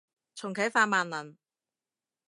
[0.33, 1.37] 重啟法萬能